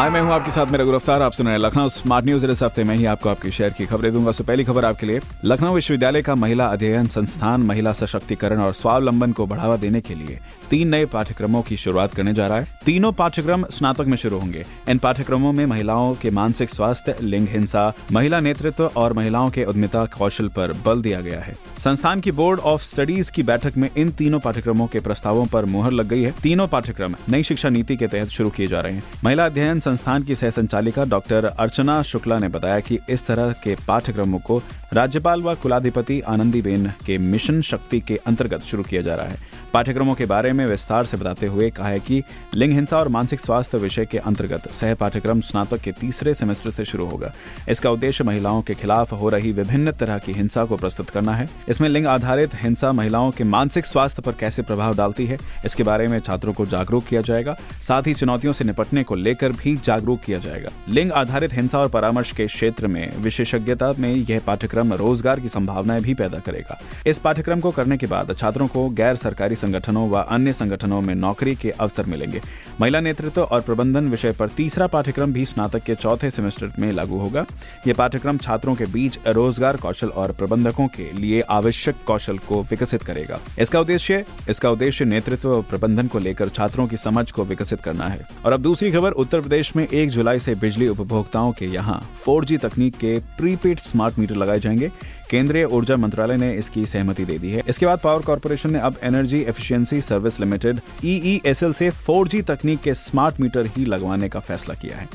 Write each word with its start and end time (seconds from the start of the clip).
हाय, 0.00 0.10
मैं 0.10 0.20
हूँ 0.20 0.30
आपके 0.32 0.50
साथ 0.50 0.66
मेरा 0.66 0.84
गुरफ्तार, 0.84 1.22
आप 1.22 1.32
सुन 1.32 1.46
रहे 1.46 1.54
हैं 1.54 1.60
लखनऊ 1.60 1.88
स्मार्ट 1.88 2.26
न्यूज़। 2.26 2.46
इस 2.46 2.62
हफ़्ते 2.62 2.84
में 2.84 2.94
ही 2.96 3.04
आपको 3.04 3.28
आपके 3.28 3.50
शहर 3.50 3.70
की 3.70 3.86
खबरें 3.86 4.12
दूँगा। 4.12 4.32
सो 4.32 4.44
पहली 4.44 4.64
खबर 4.64 4.84
आपके 4.84 5.06
लिए, 5.06 5.20
लखनऊ 5.44 5.74
विश्वविद्यालय 5.74 6.22
का 6.22 6.34
महिला 6.34 6.64
अध्ययन 6.64 7.06
संस्थान 7.06 7.60
महिला 7.60 7.92
सशक्तिकरण 7.92 8.60
और 8.60 8.72
स्वावलंबन 8.74 9.32
को 9.32 9.46
बढ़ावा 9.46 9.76
देने 9.76 10.00
के 10.00 10.14
लिए 10.14 10.38
तीन 10.70 10.88
नए 10.88 11.04
पाठ्यक्रमों 11.04 11.62
की 11.62 11.76
शुरुआत 11.76 12.14
करने 12.14 12.32
जा 12.34 12.46
रहा 12.46 12.58
है। 12.58 12.78
तीनों 12.86 13.10
पाठ्यक्रम 13.12 13.64
स्नातक 13.70 14.06
में 14.06 14.16
शुरू 14.16 14.38
होंगे। 14.38 14.64
इन 14.88 14.98
पाठ्यक्रमों 14.98 15.52
में 15.52 15.64
महिलाओं 15.66 16.14
के 16.14 16.30
मानसिक 16.30 16.70
स्वास्थ्य, 16.70 17.16
लिंग 17.22 17.48
हिंसा, 17.48 17.92
महिला 18.12 18.40
नेतृत्व 18.40 18.90
और 18.96 19.12
महिलाओं 19.12 19.50
के 19.50 19.64
उद्यमिता 19.64 20.04
कौशल 20.18 20.48
पर 20.48 20.72
बल 20.86 21.02
दिया 21.02 21.20
गया 21.20 21.40
है। 21.40 21.56
संस्थान 21.78 22.20
की 22.20 22.32
बोर्ड 22.32 22.60
ऑफ़ 22.60 22.82
स्टडीज़ 22.82 23.32
की 23.32 23.42
बैठक 23.42 23.76
में 23.76 23.88
इन 23.96 24.10
तीनों 24.10 24.40
पाठ्यक्रमों 24.40 24.86
के 24.86 25.00
प्रस्तावों 25.00 25.44
पर 25.46 25.64
मुहर 25.64 25.92
लग 25.92 26.08
गई 26.08 26.22
है। 26.22 26.34
तीनों 26.42 26.68
पाठ्यक्रम 26.68 27.14
नई 27.28 27.42
शिक्षा 27.42 27.68
नीति 27.68 27.96
के 27.96 28.06
तहत 28.06 28.28
शुरू 28.28 28.50
किए 28.50 28.66
जा 28.66 28.80
रहे 28.80 28.92
हैं। 28.92 29.02
महिला 29.24 29.46
अध्ययन 29.46 29.80
संस्थान 29.90 30.22
की 30.22 30.34
सह 30.34 30.50
संचालिका 30.50 31.04
डॉक्टर 31.06 31.44
अर्चना 31.44 32.00
शुक्ला 32.02 32.38
ने 32.38 32.48
बताया 32.48 32.80
कि 32.80 32.98
इस 33.10 33.26
तरह 33.26 33.52
के 33.64 33.74
पाठ्यक्रमों 33.88 34.38
को 34.38 34.62
राज्यपाल 34.92 35.42
व 35.42 35.54
कुलाधिपति 35.54 36.20
आनंदीबेन 36.28 36.86
के 37.06 37.18
मिशन 37.20 37.60
शक्ति 37.62 38.00
के 38.00 38.16
अंतर्गत 38.26 38.62
शुरू 38.62 38.82
किया 38.82 39.02
जा 39.02 39.14
रहा 39.14 39.26
है। 39.26 39.48
पाठ्यक्रमों 39.72 40.14
के 40.14 40.26
बारे 40.26 40.52
में 40.52 40.64
विस्तार 40.66 41.06
से 41.06 41.16
बताते 41.16 41.46
हुए 41.46 41.68
कहा 41.70 41.88
है 41.88 41.98
कि 42.00 42.22
लिंग 42.54 42.72
हिंसा 42.72 42.96
और 42.96 43.08
मानसिक 43.08 43.40
स्वास्थ्य 43.40 43.78
विषय 43.78 44.06
के 44.06 44.18
अंतर्गत 44.20 44.68
सह 44.70 44.94
पाठ्यक्रम 44.94 45.40
स्नातक 45.40 45.80
के 45.80 45.92
तीसरे 45.92 46.34
सेमेस्टर 46.34 46.70
से 46.70 46.84
शुरू 46.84 47.06
होगा। 47.06 47.32
इसका 47.68 47.90
उद्देश्य 47.90 48.24
महिलाओं 48.24 48.62
के 48.62 48.74
खिलाफ 48.74 49.12
हो 49.12 49.28
रही 49.28 49.52
विभिन्न 49.52 49.92
तरह 49.92 50.18
की 50.18 50.32
हिंसा 50.32 50.64
को 50.64 50.76
प्रस्तुत 50.76 51.10
करना 51.10 51.34
है। 51.34 51.48
इसमें 51.68 51.88
लिंग 51.88 52.06
आधारित 52.06 52.54
हिंसा 52.54 52.92
महिलाओं 52.92 53.30
के 53.30 53.44
मानसिक 53.46 53.86
स्वास्थ्य 53.86 54.22
पर 54.22 54.32
कैसे 54.32 54.62
प्रभाव 54.62 54.96
डालती 54.96 55.26
है, 55.26 55.38
इसके 55.64 55.82
बारे 55.82 56.08
में 56.08 56.18
छात्रों 56.20 56.52
को 56.52 56.66
जागरूक 56.66 57.06
किया 57.06 57.20
जाएगा। 57.22 57.56
साथ 57.82 58.06
ही 58.06 58.14
चुनौतियों 58.14 58.52
से 58.52 58.64
निपटने 58.64 59.02
को 59.02 59.14
लेकर 59.14 59.52
भी 59.52 59.69
जागरूक 59.76 60.20
किया 60.20 60.38
जाएगा। 60.38 60.70
लिंग 60.88 61.12
आधारित 61.12 61.54
हिंसा 61.54 61.78
और 61.78 61.88
परामर्श 61.88 62.32
के 62.32 62.46
क्षेत्र 62.46 62.86
में 62.86 63.16
विशेषज्ञता 63.16 63.92
में 63.98 64.12
यह 64.14 64.40
पाठ्यक्रम 64.46 64.92
रोज़गार 64.94 65.40
की 65.40 65.48
संभावनाएँ 65.48 66.02
भी 66.02 66.14
पैदा 66.14 66.38
करेगा। 66.38 66.78
इस 67.06 67.18
पाठ्यक्रम 67.18 67.60
को 67.60 67.70
करने 67.70 67.96
के 67.96 68.06
बाद 68.06 68.34
छात्रों 68.38 68.66
को 68.66 68.88
गैर 68.90 69.16
सरकारी 69.16 69.54
संगठनों 69.54 70.08
व 70.10 70.20
अन्य 70.20 70.52
संगठनों 70.52 71.00
में 71.00 71.14
नौकरी 71.14 71.54
के 71.54 71.70
अवसर 71.70 72.06
मिलेंगे। 72.06 72.40
महिला 72.80 73.00
नेतृत्व 73.00 73.42
और 73.42 73.60
प्रबंधन 73.60 74.08
विषय 74.08 74.32
पर 74.32 74.48
तीसरा 74.48 74.86
पाठ्यक्रम 74.86 75.32
भी 75.32 75.44
स्नातक 75.46 75.82
के 75.82 75.94
चौथे 75.94 76.30
सेमेस्टर 76.30 76.72
में 76.78 76.90
लागू 76.92 77.18
होगा। 77.18 77.44
यह 77.86 77.94
पाठ्यक्रम 77.94 78.38
छात्रों 78.38 78.74
के 78.74 78.86
बीच 78.86 79.18
रोज़गार 79.26 79.76
कौशल 79.76 80.08
और 80.08 80.32
प्रबंधकों 80.32 80.86
के 80.88 81.10
लिए 81.12 81.40
आवश्यक 81.50 81.96
कौशल 82.06 82.38
को 82.38 82.62
विकसित 82.62 83.02
करेगा। 83.02 83.38
इसका 83.58 83.80
उद्देश्य 83.80 84.24
इसका 84.48 84.70
उद्देश्य 84.70 85.04
नेतृत्व 85.04 85.50
और 85.50 85.62
प्रबंधन 85.62 86.06
को 86.06 86.18
लेकर 86.18 86.48
छात्रों 86.48 86.86
की 86.86 86.96
समझ 86.96 87.30
को 87.30 87.44
विकसित 87.44 87.80
करना 87.80 88.06
है। 88.06 88.26
और 88.44 88.52
अब 88.52 88.62
दूसरी 88.62 88.90
खबर, 88.92 89.10
उत्तर 89.12 89.40
प्रदेश 89.40 89.59
में 89.76 89.88
1 89.88 90.08
जुलाई 90.08 90.38
से 90.38 90.54
बिजली 90.54 90.88
उपभोक्ताओं 90.88 91.52
के 91.52 91.66
यहाँ 91.66 92.16
4G 92.28 92.58
तकनीक 92.58 92.94
के 92.94 93.18
प्रीपेड 93.18 93.78
स्मार्ट 93.78 94.18
मीटर 94.18 94.34
लगाए 94.34 94.60
जाएँगे। 94.60 94.90
केंद्रीय 95.30 95.64
ऊर्जा 95.64 95.96
मंत्रालय 95.96 96.36
ने 96.36 96.52
इसकी 96.54 96.86
सहमति 96.86 97.24
दे 97.24 97.38
दी 97.38 97.50
है। 97.50 97.62
इसके 97.68 97.86
बाद 97.86 98.00
पावर 98.04 98.22
कॉरपोरेशन 98.22 98.72
ने 98.72 98.78
अब 98.78 98.96
energy 99.02 99.40
efficiency 99.40 100.00
service 100.00 100.40
limited 100.40 100.80
EESL 101.04 101.72
से 101.72 101.90
4G 101.90 102.42
तकनीक 102.42 102.80
के 102.80 102.94
स्मार्ट 102.94 103.40
मीटर 103.40 103.66
ही 103.66 103.84
लगवाने 103.84 104.28
का 104.28 104.40
फैसला 104.40 104.74
किया 104.74 104.96
है। 104.96 105.08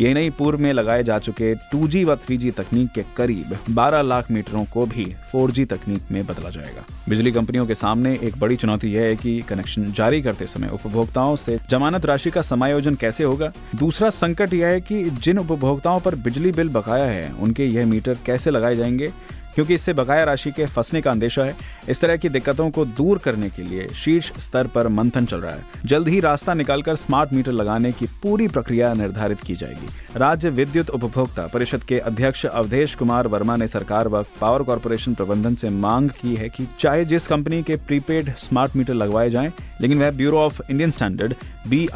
ये 0.00 0.14
नहीं 0.14 0.30
पूर्व 0.30 0.58
में 0.58 0.72
लगाए 0.72 1.02
जा 1.02 1.18
चुके 1.18 1.54
2G 1.54 2.04
व 2.04 2.16
3G 2.16 2.52
तकनीक 2.54 2.90
के 2.94 3.04
करीब 3.16 3.74
12 3.74 4.02
लाख 4.02 4.30
मीटरों 4.30 4.64
को 4.64 4.86
भी 4.86 5.14
4G 5.34 5.66
तकनीक 5.66 6.02
में 6.12 6.26
बदला 6.26 6.50
जाएगा। 6.50 6.84
बिजली 7.08 7.32
कंपनियों 7.32 7.66
के 7.66 7.74
सामने 7.74 8.18
एक 8.22 8.38
बड़ी 8.38 8.56
चुनौती 8.56 8.92
यह 8.92 9.02
है 9.02 9.16
कि 9.16 9.40
कनेक्शन 9.40 9.92
जारी 9.92 10.22
करते 10.22 10.46
समय 10.46 10.68
उपभोक्ताओं 10.68 11.36
से 11.36 11.58
जमानत 11.70 12.06
राशि 12.06 12.30
का 12.30 12.42
समायोजन 12.42 12.94
कैसे 12.94 13.24
होगा? 13.24 13.52
दूसरा 13.74 14.10
संकट 14.10 14.54
यह 14.54 14.66
है 14.66 14.80
कि 14.80 15.04
जिन 15.04 15.38
उपभोक्ताओं 15.38 16.00
पर 16.00 16.14
बिजली 16.14 16.52
बिल 16.52 16.68
बकाया 16.68 17.04
है, 17.04 17.32
उनके 17.32 17.66
यह 17.66 17.86
मीटर 17.86 18.18
कैसे 18.26 18.50
लगाए 18.50 18.76
जाएँगे? 18.76 19.39
क्योंकि 19.54 19.74
इससे 19.74 19.92
बकाया 19.92 20.24
राशि 20.24 20.50
के 20.50 20.66
फंसने 20.66 21.00
का 21.00 21.10
अंदेशा 21.10 21.44
है। 21.44 21.56
इस 21.88 22.00
तरह 22.00 22.16
की 22.16 22.28
दिक्कतों 22.28 22.70
को 22.70 22.84
दूर 22.84 23.18
करने 23.18 23.50
के 23.50 23.62
लिए 23.62 23.88
शीर्ष 23.94 24.32
स्तर 24.38 24.66
पर 24.66 24.88
मंथन 24.88 25.24
चल 25.24 25.40
रहा 25.40 25.52
है। 25.52 25.64
जल्द 25.84 26.08
ही 26.08 26.20
रास्ता 26.20 26.54
निकालकर 26.54 26.96
स्मार्ट 26.96 27.32
मीटर 27.32 27.52
लगाने 27.52 27.92
की 27.92 28.06
पूरी 28.22 28.48
प्रक्रिया 28.48 28.92
निर्धारित 28.94 29.40
की 29.40 29.54
जाएगी। 29.54 29.88
राज्य 30.16 30.50
विद्युत 30.50 30.90
उपभोक्ता 30.90 31.46
परिषद 31.46 31.82
के 31.82 31.98
अध्यक्ष 31.98 32.46
अवधेश 32.46 32.94
कुमार 32.94 33.26
वर्मा 33.26 33.56
ने 33.56 33.68
सरकार 33.68 34.08
व 34.08 34.24
पावर 34.40 34.62
कॉरपोरेशन 34.62 35.14
प्रबंधन 35.14 35.54
से 35.54 35.70
मांग 35.70 36.10
की 36.10 36.34
है 36.34 36.48
कि 36.48 36.66
चाहे 36.78 37.04
जिस 37.04 37.26
कंपनी 37.26 37.62
के 37.62 37.76
प्रीपेड 37.76 38.34
स्मार्ट 38.36 38.76
मीटर 38.76 38.94
लगवाए 38.94 39.30
जाएँ, 39.30 39.52
लेकिन 39.80 39.98
वह 39.98 40.10
bureau 40.10 40.38
of 40.38 40.60
Indian 40.70 40.90
standard 40.90 41.34
B 41.68 41.88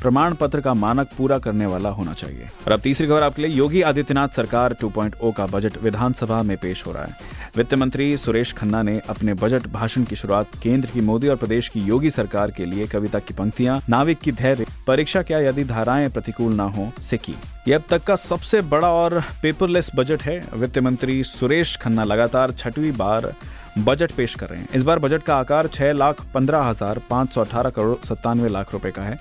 प्रमाण 0.00 0.34
पत्र 0.34 0.60
का 0.60 0.74
मानक 0.74 1.08
पूरा 1.18 1.38
करने 1.38 1.66
वाला 1.66 1.88
होना 1.88 2.12
चाहिए। 2.12 2.46
और 2.66 2.72
अब 2.72 2.80
तीसरी 2.80 3.06
खबर 3.06 3.22
आपके 3.22 3.42
लिए। 3.42 3.50
योगी 3.50 3.82
आदित्यनाथ 3.82 4.28
सरकार 4.28 4.76
2.0 4.80 5.32
का 5.32 5.46
बजट 5.46 5.82
विधानसभा 5.82 6.42
में 6.42 6.55
पेश 6.56 6.86
हो 6.86 6.92
रहा 6.92 7.04
है। 7.04 7.16
वित्त 7.56 7.74
मंत्री 7.74 8.16
सुरेश 8.16 8.52
खन्ना 8.52 8.82
ने 8.82 9.00
अपने 9.08 9.34
बजट 9.34 9.66
भाषण 9.66 10.04
की 10.04 10.16
शुरुआत 10.16 10.46
केंद्र 10.62 10.90
की 10.90 11.00
मोदी 11.00 11.28
और 11.28 11.36
प्रदेश 11.36 11.68
की 11.68 11.80
योगी 11.80 12.10
सरकार 12.10 12.50
के 12.50 12.64
लिए 12.64 12.86
कविता 12.86 13.18
की 13.18 13.34
पंक्तियाँ, 13.34 13.80
नाविक 13.88 14.18
की 14.18 14.32
धैर्य, 14.32 14.66
परीक्षा 14.86 15.22
क्या 15.22 15.38
यदि 15.38 15.64
धाराएँ 15.64 16.08
प्रतिकूल 16.08 16.52
ना 16.54 16.64
हो 16.64 16.90
से 17.00 17.16
की 17.16 17.34
ये 17.68 17.74
अब 17.74 17.82
तक 17.90 18.04
का 18.04 18.16
सबसे 18.16 18.60
बड़ा 18.62 18.88
और 18.88 19.22
पेपरलेस 19.42 19.90
बजट 19.96 20.22
है। 20.22 20.40
वित्त 20.54 20.78
मंत्री 20.78 21.22
सुरेश 21.24 21.76
खन्ना 21.76 22.04
लगातार 22.04 22.52
छठवीं 22.52 22.92
बार 22.92 23.32
बजट 23.78 24.12
पेश 24.12 24.34
कर 24.34 24.48
रहे 24.48 24.60
हैं। 24.60 24.68
इस 24.74 24.82
बार 24.82 24.98
बजट 24.98 25.22
का 25.22 25.36
आकार 25.36 25.66
छह 25.66 25.92
लाख 25.92 26.20
पंद्रह 26.34 26.60
हज़ार 26.60 27.00
पाँच 27.10 27.32
सौ 27.32 27.40
अठारह 27.40 27.70
करोड़ 27.70 27.96
सत्तानवे 28.04 28.48
लाख 28.48 28.72
रुपए 28.72 28.90
का 28.90 29.02
है। 29.02 29.18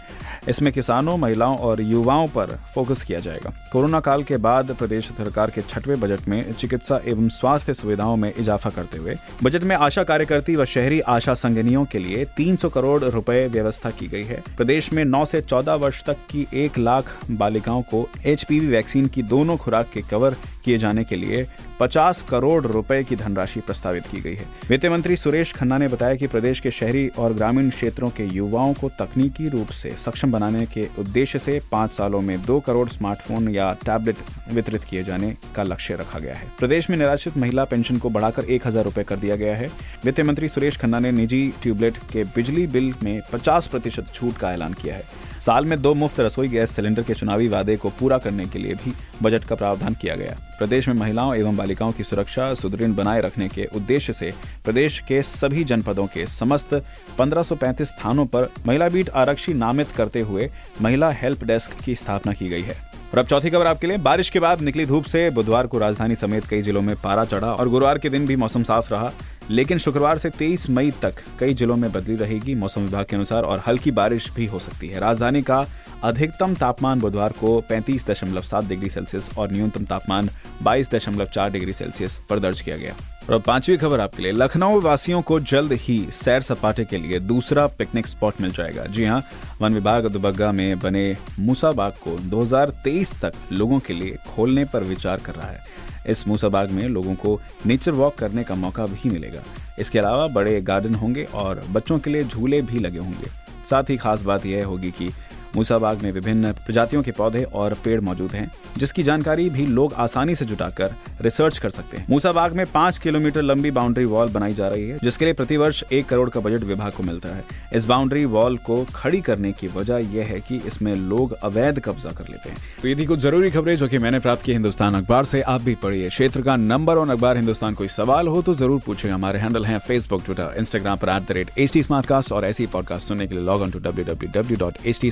इसमें 0.49 0.71
किसानों, 0.73 1.15
महिलाओं 1.17 1.57
और 1.57 1.81
युवाओं 1.81 2.27
पर 2.27 2.55
फोकस 2.75 3.03
किया 3.03 3.19
जाएगा। 3.19 3.53
कोरोना 3.71 3.99
काल 3.99 4.23
के 4.23 4.37
बाद 4.37 4.71
प्रदेश 4.71 5.09
सरकार 5.09 5.49
के 5.49 5.61
छठवें 5.61 5.99
बजट 5.99 6.27
में 6.27 6.51
चिकित्सा 6.53 6.99
एवं 7.05 7.29
स्वास्थ्य 7.31 7.73
सुविधाओं 7.73 8.15
में 8.15 8.31
इजाफा 8.33 8.69
करते 8.69 8.97
हुए 8.97 9.15
बजट 9.43 9.63
में 9.63 9.75
आशा 9.75 10.03
कार्यकर्ती 10.03 10.55
व 10.55 10.65
शहरी 10.65 10.99
आशा 11.09 11.33
संगनियों 11.35 11.85
के 11.85 11.99
लिए 11.99 12.25
300 12.37 12.69
करोड़ 12.69 13.03
रुपए 13.03 13.45
व्यवस्था 13.47 13.89
की 13.91 14.07
गई 14.07 14.23
है। 14.23 14.41
प्रदेश 14.57 14.91
में 14.93 15.03
9 15.05 15.25
से 15.25 15.41
14 15.41 15.75
वर्ष 15.75 16.03
तक 16.03 16.17
की 16.29 16.47
एक 16.55 16.77
लाख 16.77 17.15
बालिकाओं 17.33 17.81
को 17.83 18.07
एचपीवी 18.25 18.67
वैक्सीन 18.67 19.07
की 19.07 19.23
दोनों 19.25 19.57
खुराक 19.57 19.89
के 19.93 20.01
कवर 20.01 20.35
किए 20.65 20.77
जाने 20.77 21.03
के 21.03 21.15
लिए 21.15 21.45
50 21.79 22.21
करोड़ 22.29 22.65
रुपए 22.65 23.03
की 23.03 23.15
धनराशि 23.15 23.59
प्रस्तावित 23.61 24.07
की 24.07 24.21
गई 24.21 24.33
है। 24.35 24.45
वित्त 24.69 24.85
मंत्री 24.85 25.15
सुरेश 25.15 25.51
खन्ना 25.53 25.77
ने 25.77 25.87
बताया 25.87 26.15
कि 26.15 26.27
प्रदेश 26.27 26.59
के 26.59 26.71
शहरी 26.71 27.07
और 27.09 27.33
ग्रामीण 27.33 27.69
क्षेत्रों 27.69 28.09
के 28.09 28.25
युवाओं 28.25 28.73
को 28.73 28.89
तकनीकी 28.99 29.47
रूप 29.49 29.69
से 29.73 29.91
सक्षम 29.97 30.31
बनाने 30.31 30.65
के 30.65 30.87
उद्देश्य 30.99 31.39
से 31.39 31.59
पाँच 31.71 31.91
सालों 31.91 32.21
में 32.21 32.41
दो 32.41 32.59
करोड़ 32.59 32.87
स्मार्टफ़ोन 32.89 33.49
या 33.55 33.71
टैबलेट 33.85 34.17
वितरित 34.53 34.83
किए 34.83 35.03
जाने 35.03 35.33
का 35.55 35.63
लक्ष्य 35.63 35.95
रखा 35.95 36.19
गया 36.19 36.35
है। 36.35 36.47
प्रदेश 36.59 36.89
में 36.89 36.97
निराश्रित 36.97 37.37
महिला 37.37 37.63
पेंशन 37.65 37.97
को 37.97 38.09
बढ़ाकर 38.09 38.45
एक 38.45 38.67
हज़ार 38.67 38.83
रूपए 38.83 39.03
कर 39.03 39.17
दिया 39.17 39.35
गया 39.35 39.55
है। 39.55 39.69
वित्त 40.05 40.19
मंत्री 40.21 40.47
सुरेश 40.47 40.77
खन्ना 40.77 40.99
ने 40.99 41.11
निजी 41.11 41.47
ट्यूबलेट 41.63 41.97
के 42.11 42.23
बिजली 42.35 42.65
बिल 42.67 42.93
में 43.03 43.21
पचास 43.33 43.67
प्रतिशत 43.67 44.13
छूट 44.13 44.37
का 44.37 44.51
ऐलान 44.53 44.73
किया 44.73 44.95
है। 44.95 45.03
साल 45.39 45.65
में 45.65 45.81
दो 45.81 45.93
मुफ़्त 45.93 46.19
रसोई 46.19 46.47
गैस 46.47 46.71
सिलेंडर 46.71 47.03
के 47.03 47.13
चुनावी 47.13 47.47
वादे 47.47 47.75
को 47.75 47.89
पूरा 47.89 48.17
करने 48.17 48.45
के 48.45 48.59
लिए 48.59 48.73
भी 48.73 48.93
बजट 49.23 49.43
का 49.43 49.55
प्रावधान 49.55 49.93
किया 49.93 50.15
गया। 50.15 50.37
प्रदेश 50.57 50.87
में 50.87 50.95
महिलाओं 50.95 51.35
एवं 51.35 51.57
बालिकाओं 51.57 51.91
की 51.91 52.03
सुरक्षा 52.03 52.53
सुदृढ़ 52.53 52.91
बनाए 52.91 53.21
रखने 53.21 53.49
के 53.49 53.67
उद्देश्य 53.75 54.13
से 54.13 54.33
प्रदेश 54.65 54.99
के 54.99 55.21
सभी 55.21 55.63
जनपदों 55.63 56.07
के 56.07 56.25
समस्त 56.25 56.73
1535 57.19 57.87
स्थानों 57.87 58.25
पर 58.25 58.49
महिला 58.67 58.89
बीट 58.89 59.09
आरक्षी 59.09 59.53
नामित 59.53 59.91
करते 59.91 60.21
हुए 60.21 60.49
महिला 60.81 61.11
हेल्प 61.11 61.43
डेस्क 61.43 61.71
की 61.85 61.95
स्थापना 61.95 62.33
की 62.33 62.49
गई 62.49 62.61
है। 62.61 62.95
और 63.13 63.19
अब 63.19 63.25
चौथी 63.25 63.49
खबर 63.49 63.67
आपके 63.67 63.87
लिए। 63.87 63.97
बारिश 63.97 64.29
के 64.29 64.39
बाद 64.39 64.61
निकली 64.61 64.85
धूप 64.85 65.03
से 65.03 65.29
बुधवार 65.29 65.67
को 65.67 65.77
राजधानी 65.77 66.15
समेत 66.15 66.45
कई 66.45 66.61
जिलों 66.61 66.81
में 66.81 66.95
पारा 66.95 67.25
चढ़ा 67.25 67.47
और 67.47 67.69
गुरुवार 67.69 67.97
के 67.97 68.09
दिन 68.09 68.25
भी 68.25 68.35
मौसम 68.35 68.63
साफ़ 68.63 68.93
रहा। 68.93 69.11
लेकिन 69.49 69.77
शुक्रवार 69.77 70.17
से 70.17 70.29
23 70.29 70.69
मई 70.69 70.91
तक 70.91 71.13
कई 71.39 71.53
जिलों 71.53 71.75
में 71.77 71.91
बदली 71.91 72.15
रहेगी 72.15 72.55
मौसम 72.55 72.81
विभाग 72.81 73.05
के 73.05 73.15
अनुसार 73.15 73.43
और 73.43 73.63
हल्की 73.67 73.91
बारिश 73.91 74.31
भी 74.31 74.45
हो 74.45 74.59
सकती 74.59 74.87
है। 74.87 74.99
राजधानी 74.99 75.41
का 75.41 75.65
अधिकतम 76.05 76.53
तापमान 76.53 76.99
बुधवार 76.99 77.31
को 77.31 77.61
पैंतीस 77.61 78.05
दशमलव 78.07 78.41
सात 78.41 78.65
डिग्री 78.65 78.89
सेल्सियस 78.89 79.29
और 79.37 79.51
न्यूनतम 79.51 79.85
तापमान 79.85 80.29
बाईस 80.63 80.89
दशमलव 80.91 81.25
चार 81.25 81.51
डिग्री 81.51 81.73
सेल्सियस 81.73 82.19
पर 82.29 82.39
दर्ज 82.39 82.61
किया 82.61 82.77
गया। 82.77 82.95
और 83.29 83.39
पांचवी 83.39 83.77
खबर 83.77 83.99
आपके 83.99 84.23
लिए। 84.23 84.31
लखनऊ 84.31 84.81
वासियों 84.81 85.21
को 85.21 85.39
जल्द 85.39 85.73
ही 85.73 86.07
सैर 86.11 86.41
सपाटे 86.41 86.85
के 86.85 86.97
लिए 86.97 87.19
दूसरा 87.19 87.67
पिकनिक 87.67 88.07
स्पॉट 88.07 88.41
मिल 88.41 88.51
जाएगा। 88.51 88.85
जी 88.85 89.05
हाँ 89.05 89.21
वन 89.61 89.73
विभाग 89.73 90.07
दुबग्गा 90.07 90.51
में 90.51 90.79
बने 90.79 91.17
मूसा 91.39 91.71
बाग 91.71 91.91
को 91.91 92.17
2023 92.19 93.13
तक 93.21 93.33
लोगों 93.51 93.79
के 93.79 93.93
लिए 93.93 94.17
खोलने 94.35 94.65
पर 94.65 94.83
विचार 94.83 95.17
कर 95.17 95.33
रहा 95.33 95.47
है। 95.47 95.63
इस 96.07 96.27
मूसा 96.27 96.47
बाग 96.47 96.69
में 96.69 96.87
लोगों 96.87 97.15
को 97.15 97.39
नेचर 97.65 97.91
वॉक 97.91 98.15
करने 98.15 98.43
का 98.43 98.55
मौका 98.55 98.85
भी 98.85 99.09
मिलेगा। 99.09 99.41
इसके 99.79 99.99
अलावा 99.99 100.27
बड़े 100.27 100.61
गार्डन 100.61 100.95
होंगे 100.95 101.23
और 101.23 101.63
बच्चों 101.71 101.99
के 101.99 102.09
लिए 102.09 102.23
झूले 102.23 102.61
भी 102.61 102.79
लगे 102.79 102.99
होंगे। 102.99 103.45
साथ 103.69 103.83
ही 103.89 103.97
खास 103.97 104.21
बात 104.21 104.45
यह 104.45 104.65
होगी 104.65 104.91
कि 104.91 105.09
मूसा 105.55 105.77
बाग 105.77 106.01
में 106.01 106.11
विभिन्न 106.11 106.51
प्रजातियों 106.51 107.03
के 107.03 107.11
पौधे 107.11 107.43
और 107.43 107.73
पेड़ 107.83 108.01
मौजूद 108.01 108.31
हैं, 108.31 108.51
जिसकी 108.77 109.03
जानकारी 109.03 109.49
भी 109.49 109.65
लोग 109.65 109.93
आसानी 109.93 110.35
से 110.35 110.45
जुटाकर 110.45 110.95
रिसर्च 111.21 111.57
कर 111.57 111.69
सकते 111.69 111.97
हैं। 111.97 112.05
मूसा 112.09 112.31
बाग 112.31 112.53
में 112.53 112.65
पाँच 112.65 112.97
किलोमीटर 112.97 113.41
लंबी 113.41 113.71
बाउंड्री 113.71 114.05
वॉल 114.05 114.29
बनाई 114.29 114.53
जा 114.53 114.67
रही 114.67 114.89
है, 114.89 114.97
जिसके 115.03 115.25
लिए 115.25 115.33
प्रतिवर्ष 115.33 115.83
एक 115.91 116.05
करोड़ 116.05 116.29
का 116.29 116.39
बजट 116.39 116.63
विभाग 116.63 116.91
को 116.91 117.03
मिलता 117.03 117.29
है। 117.29 117.43
इस 117.73 117.85
बाउंड्री 117.85 118.25
वॉल 118.25 118.57
को 118.57 118.83
खड़ी 118.95 119.21
करने 119.21 119.51
की 119.51 119.67
वजह 119.67 119.97
यह 119.97 120.25
है 120.25 120.39
कि 120.39 120.61
इसमें 120.67 120.95
लोग 120.95 121.33
अवैध 121.33 121.79
कब्जा 121.79 122.11
कर 122.11 122.27
लेते 122.29 122.49
हैं। 122.49 122.57
तो 122.81 122.87
ये 122.87 122.95
थी 122.95 123.05
कुछ 123.05 123.19
ज़रूरी 123.19 123.51
खबरें 123.51 123.75
जो 123.77 123.87
कि 123.87 123.97
मैंने 123.97 124.19
प्राप्त 124.19 124.43
की 124.43 124.51
हिंदुस्तान 124.51 124.95
अखबार 124.95 125.25
से, 125.25 125.41
आप 125.41 125.61
भी 125.61 125.75
पढ़िए। 125.75 126.09
क्षेत्र 126.09 126.41
का 126.41 126.55
नंबर 126.55 126.97
और 126.97 127.09
अखबार 127.09 127.37
हिंदुस्तान 127.37 127.73
कोई 127.73 127.87
सवाल 127.87 128.27
हो 128.27 128.41
तो 128.41 128.53
ज़रूर 128.53 128.81
पूछे 128.85 129.09
हमारे 129.09 129.39
हैंडल 129.39 129.65
हैं 129.65 129.79
फेसबुक 129.79 130.23
ट्विटर 130.25 130.53
इंस्टाग्राम 130.57 130.97
पर 130.97 131.09
एट 131.09 131.27
द 131.27 131.31
रेट 131.31 132.31
और 132.31 132.45
ऐसी 132.45 132.65
पॉडकास्ट 132.65 133.07
सुनने 133.07 133.27
के 133.27 133.35
लिए 133.35 133.43
log 133.43 133.61
on 133.61 133.71
to 133.71 133.79
W 133.79 134.05
W 134.05 134.29
W 134.33 134.57
dot 134.57 134.73
H 134.85 135.01
T 135.01 135.11